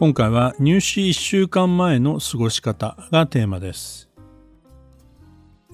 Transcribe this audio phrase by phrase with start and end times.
[0.00, 4.08] 今回は入試1週間前の過ごし方がテーマです。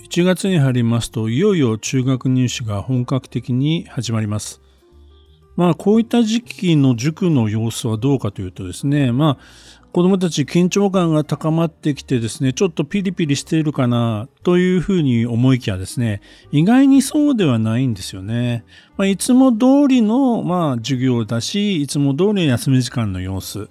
[0.03, 4.61] 1月に入りますといよいよ中学入試が本格的に始まります。
[5.55, 16.21] まあこういった時期の塾の様子はどうかというとですね、まあ子供たち緊張感が高まってきてですね、ちょっとピリピリしているかなというふうに思いきやですね、
[16.51, 18.65] 意外にそうではないんですよね。
[18.97, 23.69] まあ、いつも通りのまあ授業だし、いつも通りの休み時間の様子。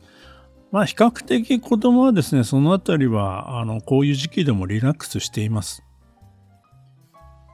[0.76, 5.86] まあ比較的子供はですね、そのあたりは、あの、こういう時期でもリラックスしています。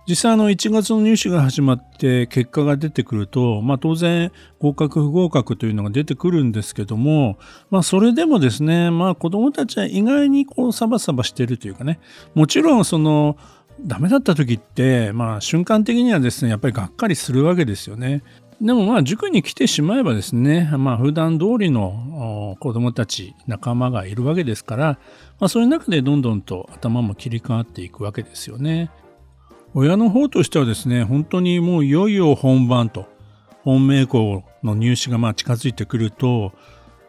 [0.07, 7.37] 実際あの1月の入試が始まって結果が出てくると、まあ当然合格不合格というのが出てくるんですけども、
[7.69, 11.99] まあそれでもですね、まあ子供たちは意外にこうサバサバしてるというかね、
[12.33, 13.37] もちろんその
[13.79, 18.23] ダメだった時って、まあ瞬間的にはですね、やっぱりがっかりするわけですよね。
[18.61, 24.99] でもまあ塾に来てしまえばですね、まあ普段通りの子供たち、仲間がいるわけですから、
[25.39, 28.91] まあそういう中でどんどんと頭も切り替わっていくわけですよね。
[29.73, 33.07] 親の方としてはですね、本当にもういよいよ本番と、
[33.63, 36.53] 本命校の入試がまあ近づいてくると、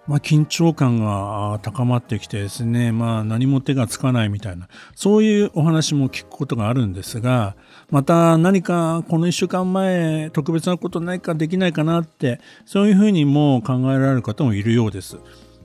[0.08, 7.54] まあ、緊張感が高まってきてですね、まあ、何も手がつかないみたいな、そういうお話も聞くことがあるんですが、
[7.90, 15.18] また何かこの1週間前、特別なことないかできないかなって、そういうふうにも考えられる方もいるようです。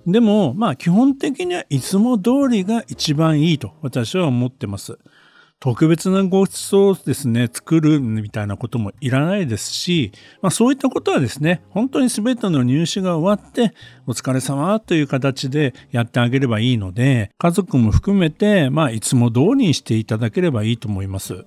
[0.06, 5.00] でも、まあ、基本的にはいつも通りが一番いいと私は思ってます。
[5.60, 13.74] 特別なご馳走ですね、作るみたいなこともいらないですし、まあそういったことはですね、本当に全ての入試が終わって、
[14.06, 21.44] お疲れ様という形でやってあげればいいので、家族も含めて、まあいつも通りにしていただければいいと思います。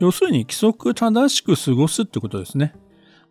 [0.00, 2.74] 要するに規則正しく過ごすってことですね。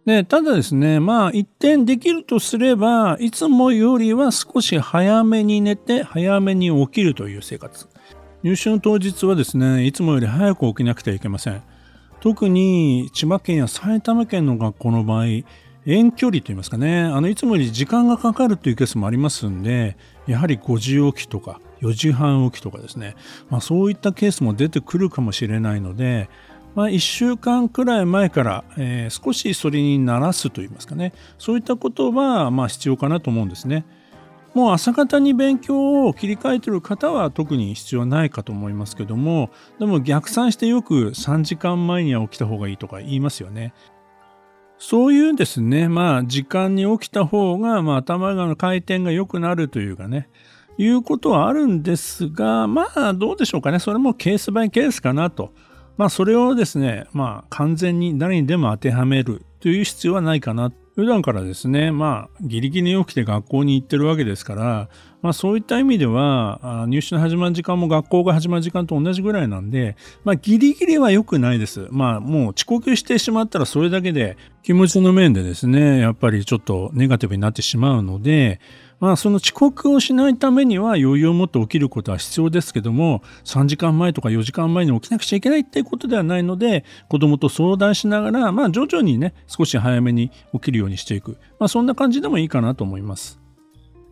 [0.06, 7.90] で、ただですね、まあ一点できるとすれば、いつもよりは少し早めに寝て、早めに起きるという生活。
[8.45, 11.63] 入試の当日はですね、いつもより早く起きなくてはいけません。
[12.19, 15.25] 特に千葉県や埼玉県の学校の場合、
[15.88, 19.97] 遠距離といいますかね、あのいつもより時間がかかるというケースもありますんで、
[20.28, 23.16] やはり5時起きとか4時半起きとかですね、
[23.50, 26.29] まあ、そういったケースも出てくるかもしれないので、
[26.75, 33.85] まあ、1週間くらい前から、えー、少しそれに慣らすといいますかね、そういったことはまあ必要かなと思うんですね。
[34.55, 43.73] もう朝方に勉強を切り替えてる方は特に必要ないかと思いますけどもでも逆算してよく3時間前には起きた方がいいとか言いますよね。
[44.77, 50.29] そういうですねまあ時間に起きた方が、まあ、頭の回転が良くなるというかね
[50.77, 55.51] いうことはあるんですがまあどうでしょうかねそれもケースバイケースかなと。
[55.97, 64.89] まあそれをですねまあ完全に誰にでも当てはめるという必要はないかな普段からですね、まあ、ギリギリに起きて学校に行ってるわけですから、
[65.22, 71.88] まあ、そういった意味では、入試の始まる時間も学校が始まる時間と同じぐらいなんで、まあ、ギリギリは良くないです。
[71.91, 78.61] まあ、もう遅刻してしまったらそれだけで気持ちの面でですね、やっぱりちょっとネガティブになってしまうので、
[79.05, 91.38] まあ、その遅刻をしないためには余裕を持って起きることは必要ですけども、3時間前とか4時間前に起きなくちゃいけないっていうことではないので、子供と相談しながら、まあ、徐々にね、少し早めに起きるようにしていく。
[91.59, 93.39] まあ、そんな感じでもいいかなと思います。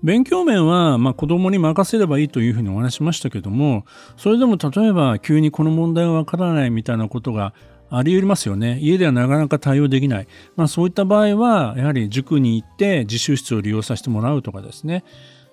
[0.03, 7.55] 勉強面は、まあ、子供に任せればいいというふうにお話しましたけども、それでも例えば急にこの問題がわからないみたいなことが
[7.95, 8.79] あり得ますよね。
[8.81, 10.27] 家ではなかなか対応できない。
[10.55, 15.03] まあそういった場合は、やはり塾に行って自習室を利用させてもらうとかですね。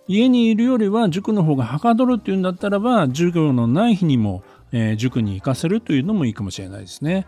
[0.08, 4.42] 家にいるよりは塾の方がはかどるっていうんだったらば、授業のない日にも、
[4.72, 7.26] えー、塾に行かせるというのもいいかもしれないですね。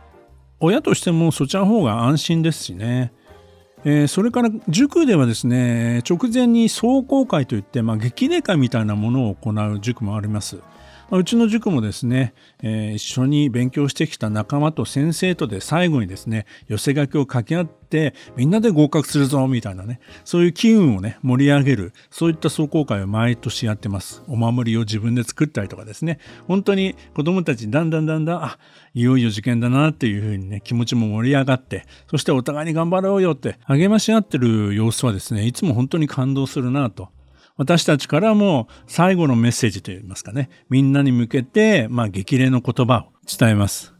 [0.60, 3.12] 親としてもそちらの方が安心ですしね。
[3.84, 10.56] えー、それから塾ではですね、直前に壮行会といって、まあ、激励会みたいなものを行う塾もあります。
[11.10, 12.32] まあ、うちの塾もですね、
[12.62, 17.81] えー、一緒に勉強してきた仲間と先生とで最後にですね、寄せ書きを書き合って、
[18.36, 24.22] みんなで合格するぞ、みたいなね、そういう機運をね、盛り上げる、そういった壮行会を毎年やってます。
[24.28, 26.18] お守りを自分で作ったりとかですね、
[26.48, 28.58] 本当に子供たちだんだんだんだん、あ、
[28.94, 37.08] いよいよ受験だなっていうふうにね、気持ちも盛り上がって、そしてお互いに頑張ろうよって励まし合ってる様子はですね、いつも本当に感動するなと。
[37.56, 43.94] 私たちからも最後のメッセージといいますかね、みんなに向けて、まあ、激励の言葉を伝えます。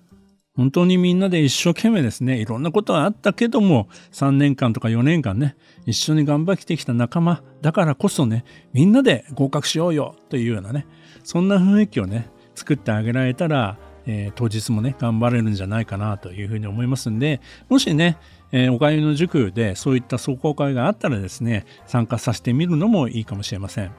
[0.55, 5.57] 本当にみんなで一生懸命ですね、いろんなことはあったけども、3年間とか4年間ね、
[5.87, 8.45] 一緒に頑張ってきた仲間だからこそね、
[8.75, 10.87] みんなで合格しようよというようなね、
[11.25, 17.41] そんな雰囲気をね、作ってあげられたら、えー、当日もね、頑張れるんじゃないかなというふうに思いますんで、
[17.71, 18.19] もしね、
[18.51, 23.93] えー、おかゆの塾でそういった壮行会があったらですね、参加させてみるのもいいかもしれません。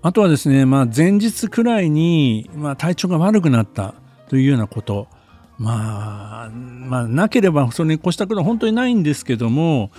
[0.00, 3.94] あとはですね、まあ、前日くらいに、まあ、体調が悪くなった
[4.28, 5.08] というようなこと、
[5.58, 9.90] まあ、まあ、なければそれに越したことは本当にないんですけども、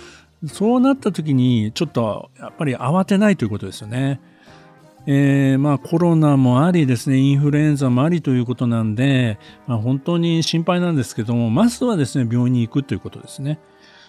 [0.46, 4.20] そうなった時にちょっとやっぱり慌てないということですよね。
[5.06, 13.58] えー、まあコロナもありですね、インフルエンザもありということなんで、まあ、本当に心配なんですけども、まずはですね、病院に行くということですね。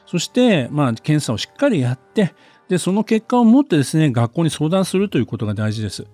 [0.05, 2.33] そして、まあ、検査をしっかりやって、
[2.67, 6.07] で、その結果をもってですね、学校に相談するということが大事です。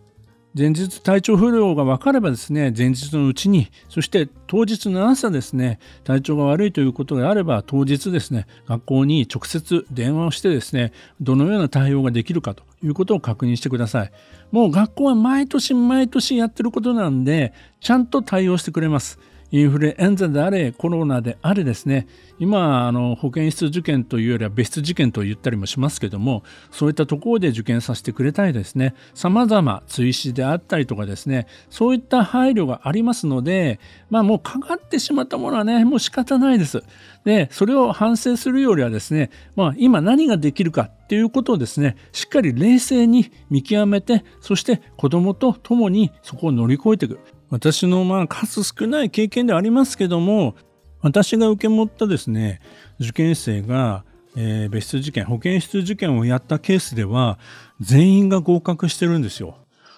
[0.58, 14.12] 前日体調不良が分かればですね、前日のうちに、そして当日の朝ですね、体調が悪いということであれば、当日ですね、学校に直接電話をしてですね、どのような対応ができるかということを確認してください。
[14.52, 19.20] もう学校は毎年毎年やってることなんで、ちゃんと対応してくれます。
[19.50, 22.08] インフルエンザであれ、コロナであれですね、
[22.38, 33.80] 今、あの保健室受験というよりは別室受験と言ったりもしますけども、そういったところで受験させてくれたりですね、様々追試であったりとかですね、そういった配慮がありますので、
[34.10, 36.84] まあもうかかってしまったものはね、もう仕方ないです。
[37.24, 47.37] で、それを反省するよりはですね、まあ今何ができるかっていうことをですね、しっかり冷静に見極めて、そして子供と共にそこを乗り越えていく。
[47.50, 50.56] 私のまあ数少ない経験ではありますけども
[51.02, 52.60] 私が受け持ったですね
[53.00, 54.04] 受験生が、
[54.36, 57.40] えー、別室受験保健室受験をやったケースでは
[57.80, 59.58] 全員が合格してるんですよ。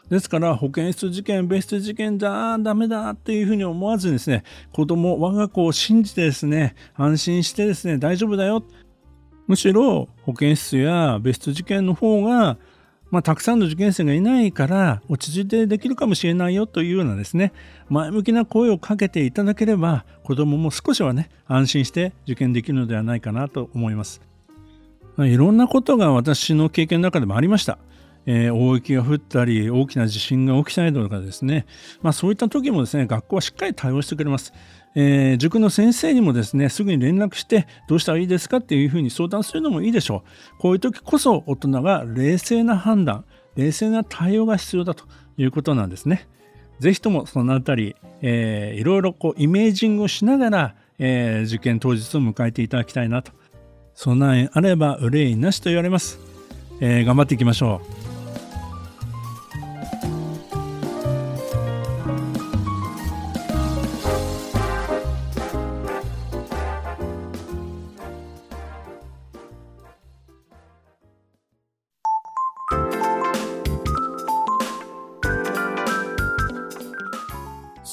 [0.09, 4.43] ですから保健室受験別室受験だダメだっていうふうに思わずにですね
[4.73, 8.63] 子供我が子を信じてですね安心してですね大丈夫だよ
[9.47, 12.57] むしろ保健室や別室受験の方が
[13.11, 17.53] まあ、たくさんの受験生がいないから落ち着いてできるかもしれないよというようなですね
[17.89, 24.21] 前向きな声をかけていただければ子どもも少しはね安心して受験できるのではないかなと思います。
[25.17, 27.77] いろんなことが私の経験の中でもありました。
[28.25, 31.65] えー、大雪が降ったり大きな地震が起きたりとかですね、
[32.01, 34.53] まあ、そういった時もですね学校はしっかり対応してくれます。
[34.95, 40.23] えー、塾の先生にもですねすぐに連絡してどうしたらいいですかっていうふうに相談するのもいいでしょ
[40.57, 40.59] う。
[40.59, 43.25] こういう時こそ大人が冷静な判断
[43.55, 45.05] 冷静な対応が必要だと
[45.37, 46.27] いうことなんですね。
[46.79, 53.31] ぜひともそのあたり、えー、いろいろこうイメージングをしながら、えー、受験当日を迎えていただきたいなと。
[53.95, 56.19] 備えあれば憂いなしと言われます、
[56.79, 58.08] えー、頑張っていきましょう。